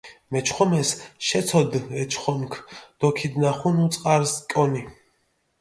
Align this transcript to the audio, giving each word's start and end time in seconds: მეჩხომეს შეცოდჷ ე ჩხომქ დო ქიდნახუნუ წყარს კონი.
მეჩხომეს 0.33 0.89
შეცოდჷ 1.27 1.79
ე 2.01 2.03
ჩხომქ 2.11 2.53
დო 2.99 3.07
ქიდნახუნუ 3.17 3.85
წყარს 3.93 4.33
კონი. 4.51 4.83